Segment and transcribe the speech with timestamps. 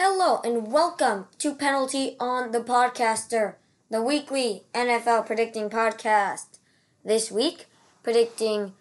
[0.00, 3.56] Hello and welcome to Penalty on the Podcaster,
[3.90, 6.60] the weekly NFL predicting podcast.
[7.04, 7.66] This week,
[8.04, 8.74] predicting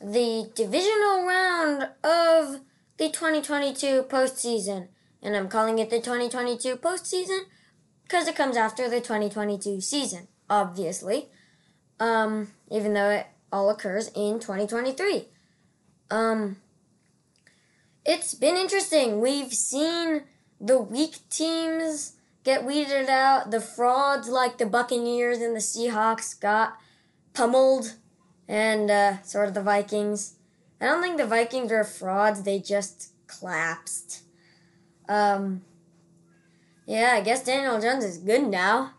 [0.00, 2.62] the divisional round of
[2.96, 4.88] the 2022 postseason.
[5.22, 7.42] And I'm calling it the 2022 postseason
[8.02, 11.28] because it comes after the 2022 season, obviously.
[12.00, 15.28] Um, even though it all occurs in 2023.
[16.10, 16.56] Um,
[18.04, 19.20] it's been interesting.
[19.20, 20.24] We've seen
[20.60, 23.50] the weak teams get weeded out.
[23.50, 26.78] The frauds like the Buccaneers and the Seahawks got
[27.34, 27.94] pummeled,
[28.48, 30.34] and uh, sort of the Vikings.
[30.80, 32.42] I don't think the Vikings are frauds.
[32.42, 34.22] They just collapsed.
[35.08, 35.62] Um,
[36.86, 38.92] yeah, I guess Daniel Jones is good now.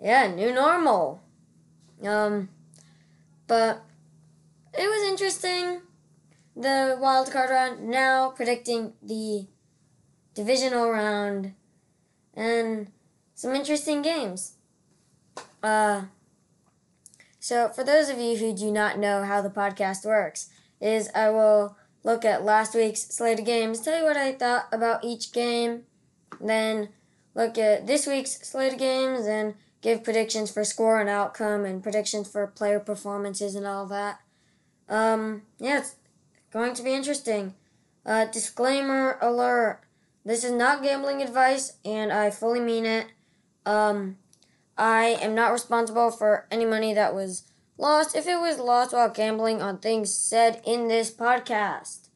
[0.00, 1.22] Yeah, new normal.
[2.02, 2.48] Um,
[3.46, 3.84] but
[4.72, 5.82] it was interesting.
[6.56, 7.88] The wild card round.
[7.88, 9.46] Now predicting the
[10.34, 11.54] divisional round,
[12.34, 12.90] and
[13.34, 14.54] some interesting games.
[15.62, 16.02] Uh,
[17.38, 21.30] so, for those of you who do not know how the podcast works, is I
[21.30, 25.32] will look at last week's slate of games, tell you what I thought about each
[25.32, 25.82] game,
[26.40, 26.90] then
[27.34, 31.82] look at this week's slate of games and give predictions for score and outcome and
[31.82, 34.20] predictions for player performances and all that.
[34.88, 35.96] Um, yeah, it's
[36.52, 37.54] going to be interesting.
[38.04, 39.80] Uh, disclaimer alert.
[40.24, 43.06] This is not gambling advice, and I fully mean it.
[43.64, 44.18] Um,
[44.76, 47.44] I am not responsible for any money that was
[47.78, 52.08] lost if it was lost while gambling on things said in this podcast.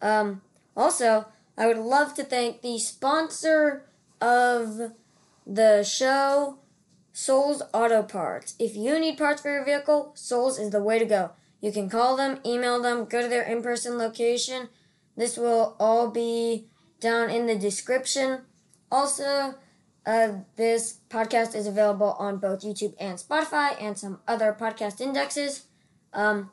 [0.00, 0.42] Um,
[0.76, 1.26] also,
[1.56, 3.84] I would love to thank the sponsor
[4.20, 4.92] of
[5.46, 6.58] the show,
[7.12, 8.54] Sol's Auto Parts.
[8.58, 11.32] If you need parts for your vehicle, Sol's is the way to go.
[11.60, 14.68] You can call them, email them, go to their in person location.
[15.16, 16.66] This will all be
[17.02, 18.40] down in the description.
[18.90, 19.56] Also,
[20.06, 25.66] uh, this podcast is available on both YouTube and Spotify and some other podcast indexes.
[26.14, 26.50] Um,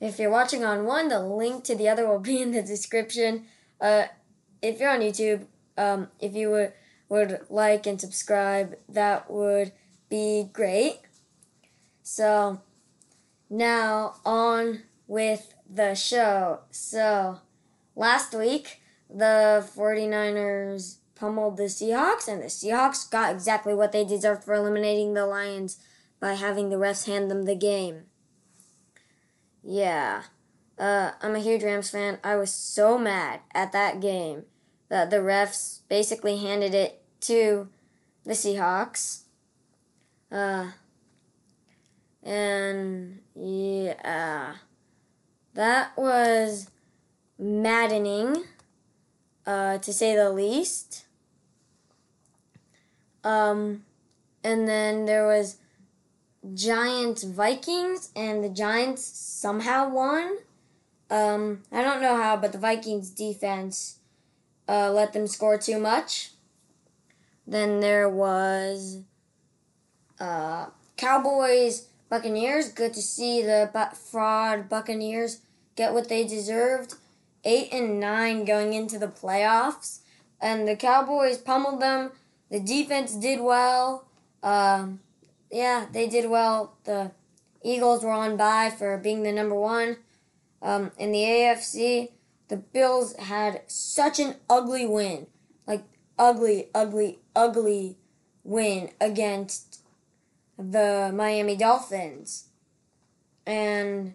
[0.00, 3.44] if you're watching on one, the link to the other will be in the description.
[3.80, 4.04] Uh,
[4.62, 5.46] if you're on YouTube,
[5.76, 6.72] um, if you would,
[7.08, 9.72] would like and subscribe, that would
[10.08, 11.00] be great.
[12.02, 12.60] So,
[13.48, 16.60] now on with the show.
[16.70, 17.40] So,
[17.94, 18.79] last week,
[19.12, 25.14] the 49ers pummeled the Seahawks, and the Seahawks got exactly what they deserved for eliminating
[25.14, 25.78] the Lions
[26.18, 28.04] by having the refs hand them the game.
[29.62, 30.22] Yeah.
[30.78, 32.18] Uh, I'm a huge Rams fan.
[32.24, 34.44] I was so mad at that game
[34.88, 37.68] that the refs basically handed it to
[38.24, 39.24] the Seahawks.
[40.32, 40.70] Uh,
[42.22, 44.54] and yeah,
[45.54, 46.70] that was
[47.38, 48.44] maddening
[49.46, 51.04] uh, to say the least.
[53.24, 53.84] Um,
[54.42, 55.56] and then there was
[56.54, 60.38] Giants Vikings, and the Giants somehow won.
[61.10, 63.98] Um, I don't know how, but the Vikings defense
[64.68, 66.30] uh, let them score too much.
[67.46, 69.00] Then there was
[70.18, 72.68] uh, Cowboys Buccaneers.
[72.68, 73.68] Good to see the
[74.10, 75.40] fraud Buccaneers
[75.76, 76.94] get what they deserved
[77.44, 80.00] eight and nine going into the playoffs,
[80.40, 82.12] and the Cowboys pummeled them.
[82.50, 84.06] The defense did well.
[84.42, 85.00] Um,
[85.50, 86.76] yeah, they did well.
[86.84, 87.12] The
[87.62, 89.98] Eagles were on bye for being the number one.
[90.62, 92.10] Um, in the AFC,
[92.48, 95.26] the Bills had such an ugly win,
[95.66, 95.84] like
[96.18, 97.96] ugly, ugly, ugly
[98.44, 99.82] win against
[100.58, 102.48] the Miami Dolphins,
[103.46, 104.14] and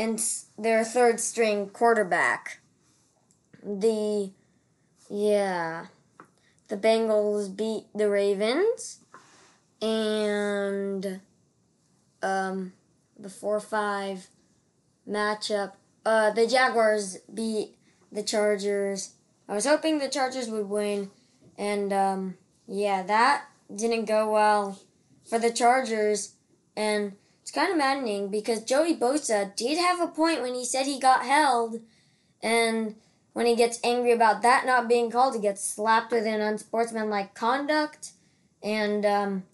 [0.00, 0.18] and
[0.56, 2.60] their third string quarterback.
[3.62, 4.30] The
[5.10, 5.86] yeah,
[6.68, 9.00] the Bengals beat the Ravens
[9.82, 11.20] and
[12.22, 12.72] um
[13.18, 14.26] the 4-5
[15.06, 15.72] matchup
[16.06, 17.76] uh the Jaguars beat
[18.10, 19.14] the Chargers.
[19.48, 21.10] I was hoping the Chargers would win
[21.58, 23.44] and um yeah, that
[23.74, 24.78] didn't go well
[25.28, 26.32] for the Chargers
[26.74, 27.12] and
[27.42, 31.00] it's kind of maddening because Joey Bosa did have a point when he said he
[31.00, 31.80] got held,
[32.42, 32.96] and
[33.32, 37.34] when he gets angry about that not being called, he gets slapped with an unsportsmanlike
[37.34, 38.10] conduct,
[38.62, 39.44] and um,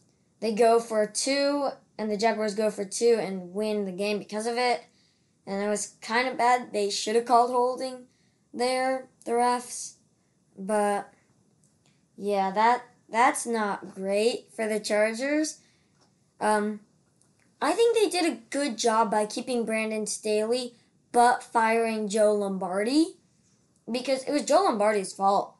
[0.40, 1.68] they go for two,
[1.98, 4.84] and the Jaguars go for two and win the game because of it.
[5.46, 6.72] And it was kind of bad.
[6.72, 8.06] They should have called holding
[8.52, 9.94] there, the refs,
[10.58, 11.12] but
[12.16, 15.60] yeah, that that's not great for the Chargers.
[16.40, 16.80] Um,
[17.60, 20.74] I think they did a good job by keeping Brandon Staley
[21.12, 23.16] but firing Joe Lombardi
[23.90, 25.54] because it was Joe Lombardi's fault.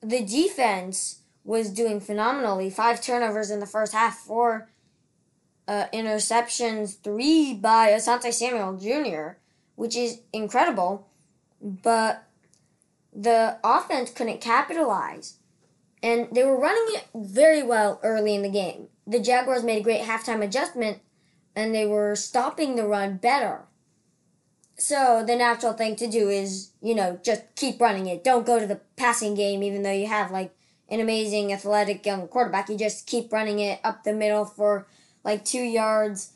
[0.00, 2.70] the defense was doing phenomenally.
[2.70, 4.68] Five turnovers in the first half, four
[5.66, 9.38] uh, interceptions, three by Asante Samuel Jr.,
[9.76, 11.08] which is incredible.
[11.60, 12.24] But
[13.12, 15.38] the offense couldn't capitalize.
[16.02, 18.88] And they were running it very well early in the game.
[19.06, 21.00] The Jaguars made a great halftime adjustment
[21.54, 23.62] and they were stopping the run better.
[24.76, 28.24] So the natural thing to do is, you know, just keep running it.
[28.24, 30.54] Don't go to the passing game even though you have like
[30.88, 32.68] an amazing athletic young quarterback.
[32.68, 34.86] You just keep running it up the middle for
[35.24, 36.32] like two yards,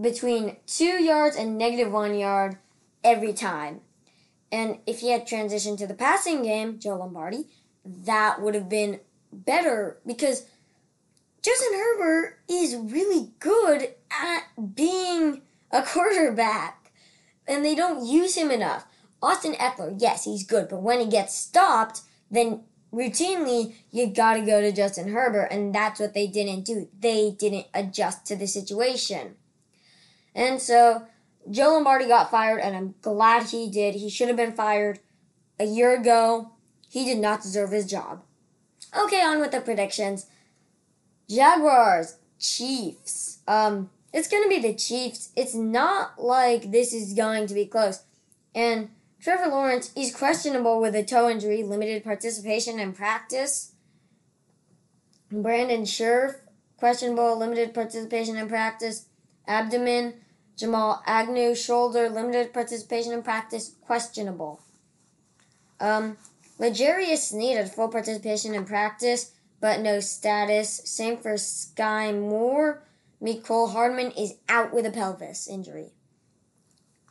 [0.00, 2.58] between two yards and negative one yard
[3.04, 3.80] every time.
[4.50, 7.46] And if he had transitioned to the passing game, Joe Lombardi,
[8.04, 9.00] that would have been
[9.32, 10.46] better because
[11.42, 16.92] Justin Herbert is really good at being a quarterback.
[17.46, 18.86] And they don't use him enough.
[19.22, 22.00] Austin Ekeler, yes, he's good, but when he gets stopped,
[22.30, 26.88] then routinely you gotta go to Justin Herbert, and that's what they didn't do.
[26.98, 29.36] They didn't adjust to the situation.
[30.34, 31.06] And so
[31.50, 33.94] Joe Lombardi got fired, and I'm glad he did.
[33.94, 34.98] He should have been fired
[35.58, 36.50] a year ago.
[36.88, 38.22] He did not deserve his job.
[38.96, 40.26] Okay, on with the predictions.
[41.28, 43.38] Jaguars, Chiefs.
[43.48, 45.30] Um, it's gonna be the Chiefs.
[45.36, 48.02] It's not like this is going to be close.
[48.54, 48.90] And
[49.20, 53.72] Trevor Lawrence is questionable with a toe injury, limited participation in practice.
[55.30, 56.36] Brandon Scherff,
[56.76, 59.06] questionable, limited participation in practice.
[59.48, 60.14] Abdomen,
[60.56, 64.60] Jamal Agnew, shoulder, limited participation in practice, questionable.
[65.80, 66.16] Um,
[66.58, 70.80] L'Jarius Sneed full participation in practice, but no status.
[70.84, 72.82] Same for Skyy Moore.
[73.22, 75.92] Mecole Hardman is out with a pelvis injury.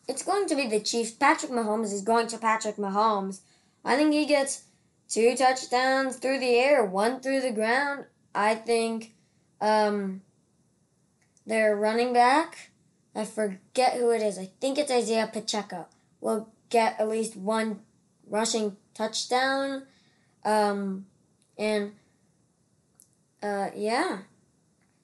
[0.07, 1.11] It's going to be the Chiefs.
[1.11, 3.41] Patrick Mahomes is going to Patrick Mahomes.
[3.83, 4.63] I think he gets
[5.09, 8.05] two touchdowns through the air, one through the ground.
[8.33, 9.15] I think
[9.61, 10.21] um,
[11.45, 12.71] their running back
[13.15, 14.37] I forget who it is.
[14.37, 15.87] I think it's Isaiah Pacheco.
[16.19, 17.79] Will get at least one
[18.27, 19.83] rushing touchdown.
[20.43, 21.05] Um,
[21.57, 21.91] and
[23.43, 24.19] uh, yeah,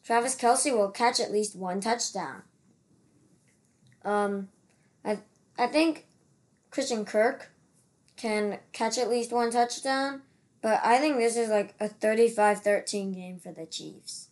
[0.03, 2.41] Travis Kelce will catch at least one touchdown.
[4.03, 4.49] Um,
[5.05, 5.19] I
[5.57, 6.07] I think
[6.71, 7.51] Christian Kirk
[8.15, 10.21] can catch at least one touchdown,
[10.61, 14.29] but I think this is like a 35-13 game for the Chiefs.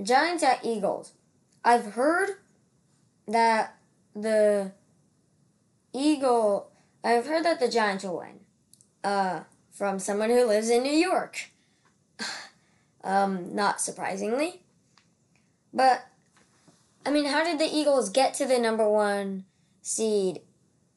[0.00, 1.12] Giants at Eagles.
[1.64, 2.30] I've heard
[3.26, 3.76] that
[4.14, 4.72] the
[5.92, 6.70] Eagle.
[7.02, 8.40] I've heard that the Giants will win.
[9.04, 9.44] Uh,
[9.78, 11.50] from someone who lives in New York.
[13.04, 14.62] um, not surprisingly.
[15.72, 16.04] But,
[17.06, 19.44] I mean, how did the Eagles get to the number one
[19.80, 20.40] seed?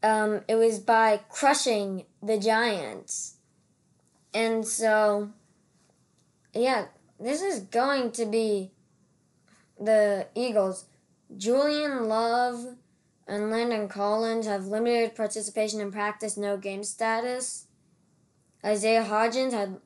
[0.01, 3.36] Um, it was by crushing the Giants.
[4.33, 5.30] And so,
[6.53, 6.86] yeah,
[7.19, 8.71] this is going to be
[9.80, 10.86] the Eagles.
[11.38, 12.77] Julian Love
[13.27, 17.68] and Landon Collins have limited participation in practice, no game status.
[18.63, 19.77] Isaiah Hodgins had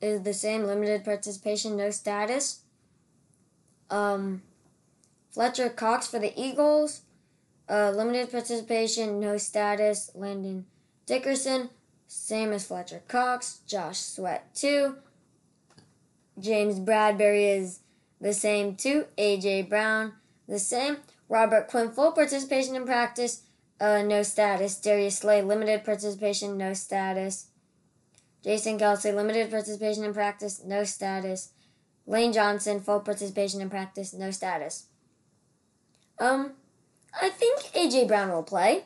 [0.00, 2.60] is the same limited participation, no status.
[3.90, 4.42] Um,
[5.30, 7.02] Fletcher Cox for the Eagles,
[7.68, 10.10] uh, limited participation, no status.
[10.14, 10.66] Landon
[11.06, 11.70] Dickerson,
[12.06, 13.60] same as Fletcher Cox.
[13.66, 14.96] Josh Sweat too.
[16.38, 17.80] James Bradberry is
[18.20, 19.06] the same too.
[19.18, 20.12] AJ Brown
[20.48, 20.98] the same.
[21.32, 23.40] Robert Quinn, full participation in practice,
[23.80, 24.78] uh, no status.
[24.78, 27.46] Darius Slay, limited participation, no status.
[28.44, 31.52] Jason Kelce, limited participation in practice, no status.
[32.06, 34.88] Lane Johnson, full participation in practice, no status.
[36.18, 36.52] Um,
[37.18, 38.84] I think AJ Brown will play.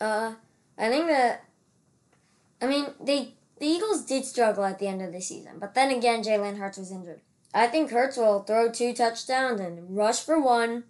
[0.00, 0.32] Uh,
[0.78, 1.44] I think that.
[2.62, 5.90] I mean, they the Eagles did struggle at the end of the season, but then
[5.90, 7.20] again, Jalen Hurts was injured.
[7.52, 10.84] I think Hurts will throw two touchdowns and rush for one.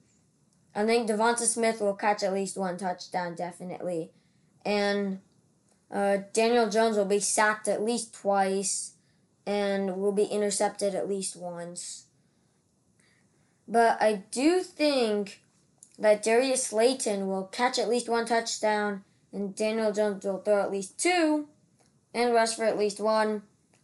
[0.74, 4.10] I think Devonta Smith will catch at least one touchdown, definitely.
[4.64, 5.20] And
[5.90, 8.94] uh, Daniel Jones will be sacked at least twice
[9.46, 12.06] and will be intercepted at least once.
[13.68, 15.40] But I do think
[15.98, 20.72] that Darius Slayton will catch at least one touchdown and Daniel Jones will throw at
[20.72, 21.46] least two
[22.12, 23.42] and rush for at least one.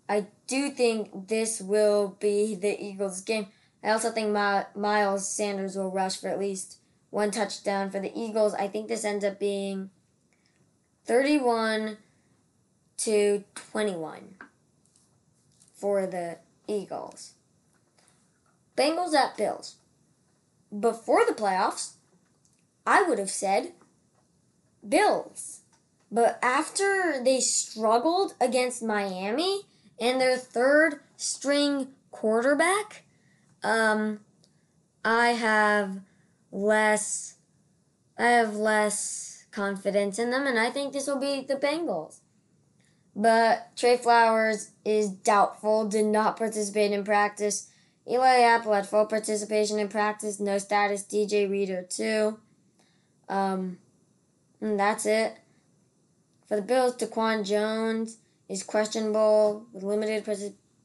[0.09, 3.47] I do think this will be the Eagles' game.
[3.83, 6.80] I also think Miles Sanders will rush for at least
[7.11, 8.55] one touchdown for the Eagles.
[8.55, 9.91] I think this ends up being
[11.05, 11.99] 31
[12.99, 14.37] to 21
[15.75, 17.35] for the Eagles.
[18.77, 19.77] Bengals at Bills.
[20.79, 21.95] Before the playoffs,
[22.87, 23.73] I would have said
[24.87, 25.61] Bills.
[26.13, 29.63] But after they struggled against Miami
[30.01, 33.05] and their third string quarterback,
[33.63, 34.21] um,
[35.05, 36.01] I have
[36.53, 37.37] less
[38.19, 42.21] I have less confidence in them and I think this will be the Bengals.
[43.17, 47.69] But Trey Flowers is doubtful, did not participate in practice.
[48.09, 51.05] Eli Apple had full participation in practice, no status.
[51.05, 52.39] DJ Reader too.
[53.29, 53.79] Um,
[54.61, 55.39] and that's it.
[56.47, 60.25] For the Bills, Daquan Jones is questionable with limited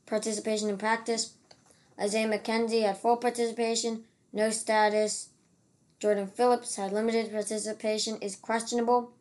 [0.06, 1.34] participation in practice.
[2.00, 5.30] Isaiah McKenzie had full participation, no status.
[6.00, 9.12] Jordan Phillips had limited participation, is questionable.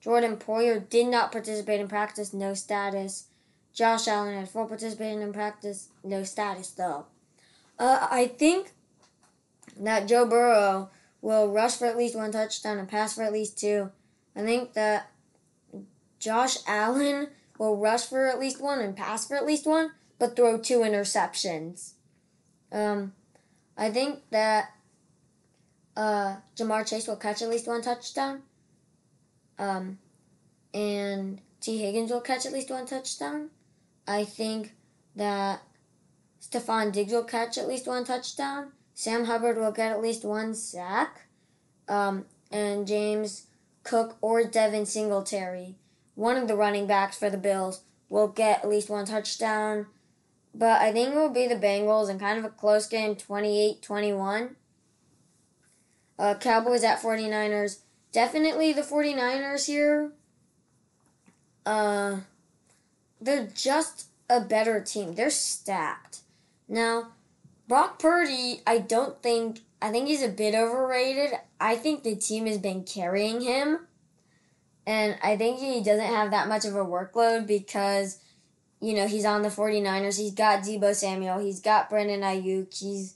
[0.00, 3.26] Jordan Poyer did not participate in practice, no status.
[3.72, 7.06] Josh Allen had full participation in practice, no status though.
[7.78, 8.72] Uh, I think
[9.78, 10.90] that Joe Burrow
[11.22, 13.90] will rush for at least one touchdown and pass for at least two.
[14.34, 15.10] I think that
[16.18, 20.36] Josh Allen will rush for at least one and pass for at least one, but
[20.36, 21.92] throw two interceptions.
[22.72, 23.12] Um,
[23.76, 24.70] I think that
[26.00, 28.40] uh, Ja'Marr Chase will catch at least one touchdown.
[29.58, 29.98] Um,
[30.72, 33.50] and Tee Higgins will catch at least one touchdown.
[34.08, 34.72] I think
[35.14, 35.60] that
[36.40, 38.72] Stefon Diggs will catch at least one touchdown.
[38.94, 41.26] Sam Hubbard will get at least one sack.
[41.86, 43.48] Um, and James
[43.82, 45.74] Cook or Devin Singletary,
[46.14, 49.86] one of the running backs for the Bills, will get at least one touchdown.
[50.54, 53.82] But I think it will be the Bengals in kind of a close game, 28
[53.82, 54.56] 21.
[56.20, 57.78] Uh, Cowboys at 49ers.
[58.12, 60.12] Definitely the 49ers here.
[61.64, 62.18] Uh,
[63.22, 65.14] they're just a better team.
[65.14, 66.18] They're stacked.
[66.68, 67.12] Now,
[67.66, 71.38] Brock Purdy, I don't think, I think he's a bit overrated.
[71.58, 73.86] I think the team has been carrying him.
[74.86, 78.18] And I think he doesn't have that much of a workload because,
[78.78, 80.18] you know, he's on the 49ers.
[80.18, 81.38] He's got Deebo Samuel.
[81.38, 82.78] He's got Brandon Aiyuk.
[82.78, 83.14] He's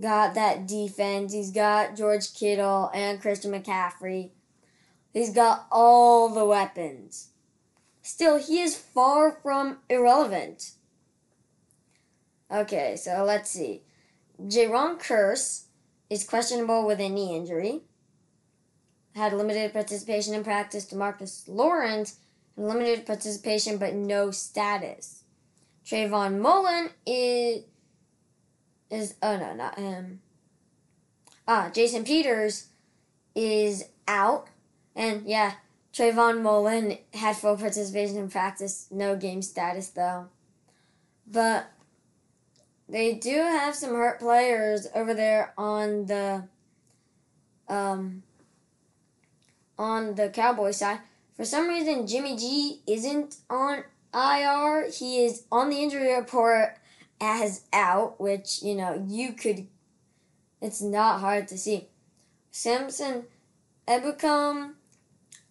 [0.00, 1.32] got that defense.
[1.32, 4.30] He's got George Kittle and Christian McCaffrey.
[5.12, 7.28] He's got all the weapons.
[8.02, 10.72] Still, he is far from irrelevant.
[12.50, 13.82] Okay, so let's see.
[14.42, 15.64] Jayron Kearse
[16.08, 17.82] is questionable with a knee injury.
[19.14, 20.86] Had limited participation in practice.
[20.86, 22.18] Demarcus Lawrence
[22.56, 25.24] had limited participation but no status.
[25.84, 27.64] Trayvon Mullen is
[28.90, 30.20] is oh no, not him.
[31.46, 32.68] Ah, Jason Peters
[33.34, 34.48] is out.
[34.94, 35.54] And yeah,
[35.94, 40.26] Trayvon Mullen had full participation in practice, no game status though.
[41.26, 41.70] But
[42.88, 46.44] they do have some hurt players over there on the
[47.68, 48.22] um
[49.78, 50.98] on the Cowboy side.
[51.36, 54.90] For some reason Jimmy G isn't on IR.
[54.90, 56.79] He is on the injury report
[57.20, 59.66] as out, which, you know, you could,
[60.60, 61.88] it's not hard to see.
[62.50, 63.24] Samson
[63.86, 64.72] Ebukam,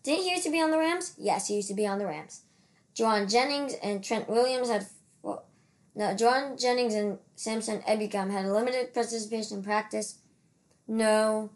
[0.03, 1.13] didn't he used to be on the Rams?
[1.17, 2.41] Yes, he used to be on the Rams.
[2.95, 4.85] Jauan Jennings and Trent Williams had,
[5.21, 5.45] well,
[5.95, 10.19] no, Jauan Jennings and Samson Ebukam had limited participation in practice.
[10.87, 11.51] No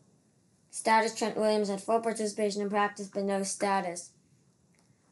[0.70, 1.16] status.
[1.16, 4.12] Trent Williams had full participation in practice, but no status.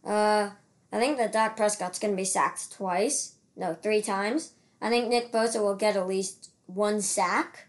[0.05, 0.51] Uh,
[0.91, 3.35] I think that Dak Prescott's going to be sacked twice.
[3.55, 4.53] No, three times.
[4.81, 7.67] I think Nick Bosa will get at least one sack.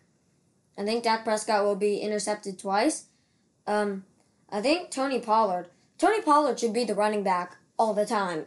[0.79, 3.07] I think Dak Prescott will be intercepted twice.
[3.67, 4.05] Um,
[4.51, 5.69] I think Tony Pollard.
[5.99, 8.47] Tony Pollard should be the running back all the time.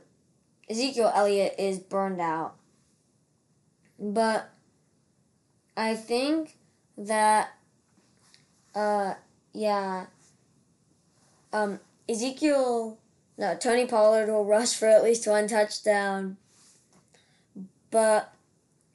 [0.69, 2.55] Ezekiel Elliott is burned out.
[3.99, 4.49] But
[5.77, 6.57] I think
[6.97, 7.53] that,
[8.73, 9.13] uh,
[9.53, 10.07] yeah,
[11.53, 11.79] um,
[12.09, 12.97] Ezekiel,
[13.37, 16.37] no, Tony Pollard will rush for at least one touchdown.
[17.91, 18.34] But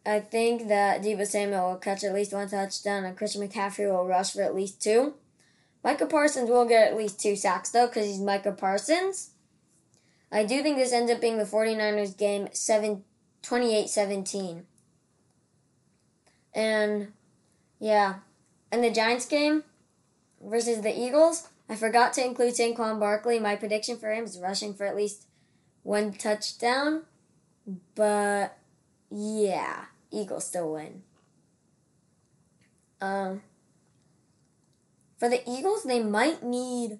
[0.06, 4.06] I think that Deebo Samuel will catch at least one touchdown and Christian McCaffrey will
[4.06, 5.14] rush for at least two.
[5.84, 9.30] Micah Parsons will get at least two sacks though because he's Micah Parsons.
[10.32, 13.04] I do think this ends up being the 49ers game 7
[13.42, 14.62] 28-17.
[16.54, 17.12] And
[17.78, 18.16] yeah,
[18.70, 19.64] and the Giants game
[20.42, 23.38] versus the Eagles, I forgot to include Saquon Barkley.
[23.38, 25.26] My prediction for him is rushing for at least
[25.82, 27.04] one touchdown,
[27.94, 28.58] but
[29.10, 31.02] yeah, Eagles still win.
[33.00, 33.42] Um,
[35.18, 36.98] for the Eagles, they might need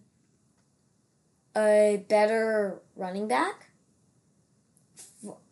[1.57, 3.71] a better running back.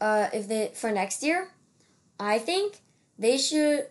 [0.01, 1.49] Uh, if they for next year,
[2.19, 2.81] I think
[3.19, 3.87] they should.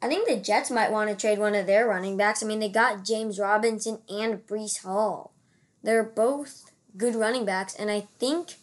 [0.00, 2.42] I think the Jets might want to trade one of their running backs.
[2.42, 5.32] I mean, they got James Robinson and Breece Hall.
[5.82, 8.54] They're both good running backs, and I think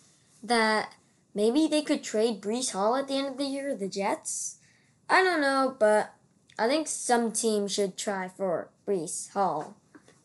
[0.44, 0.94] that
[1.36, 4.58] maybe they could trade Breece Hall at the end of the year, the Jets.
[5.10, 6.13] I don't know, but
[6.58, 9.75] I think some team should try for Breece Hall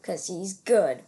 [0.01, 1.03] because he's good.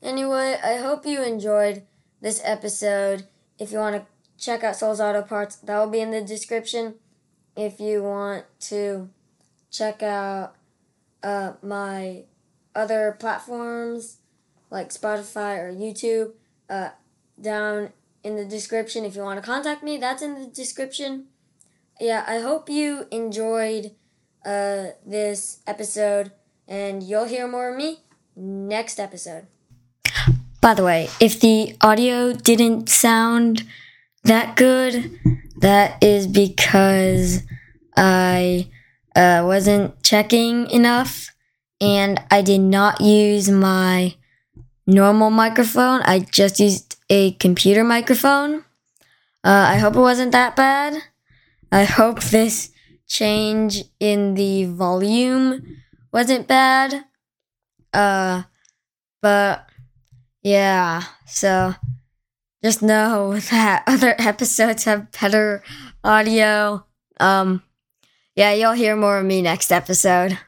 [0.00, 1.82] Anyway, I hope you enjoyed
[2.20, 3.26] this episode.
[3.58, 4.06] If you want to
[4.42, 6.94] check out Sol's Auto Parts, that will be in the description.
[7.56, 9.10] If you want to
[9.70, 10.54] check out
[11.22, 12.24] uh, my
[12.74, 14.18] other platforms
[14.70, 16.32] like Spotify or YouTube,
[16.70, 16.90] uh,
[17.40, 17.90] down
[18.22, 19.04] in the description.
[19.04, 21.26] If you want to contact me, that's in the description.
[22.00, 23.92] Yeah, I hope you enjoyed
[24.44, 26.32] uh, this episode,
[26.66, 28.00] and you'll hear more of me
[28.36, 29.46] next episode.
[30.60, 33.64] By the way, if the audio didn't sound
[34.24, 35.18] that good,
[35.60, 37.42] that is because
[37.96, 38.68] I
[39.14, 41.34] uh, wasn't checking enough
[41.80, 44.14] and I did not use my
[44.86, 46.02] normal microphone.
[46.02, 48.64] I just used a computer microphone.
[49.44, 51.02] Uh, I hope it wasn't that bad.
[51.70, 52.70] I hope this
[53.06, 57.04] change in the volume wasn't bad.
[57.92, 58.42] Uh,
[59.20, 59.68] but
[60.42, 61.74] yeah, so
[62.62, 65.62] just know that other episodes have better
[66.04, 66.84] audio.
[67.20, 67.62] Um,
[68.34, 70.38] yeah, you'll hear more of me next episode.